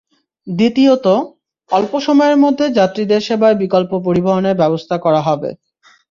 দ্বিতীয়ত, 0.47 1.05
অল্প 1.69 1.93
সময়ের 2.07 2.37
মধ্যে 2.37 2.65
যাত্রীদের 2.79 3.21
সেবায় 3.27 3.57
বিকল্প 3.63 3.91
পরিবহনের 4.07 4.59
ব্যবস্থা 4.61 4.95
করা 4.97 5.21
হবে। 5.27 5.49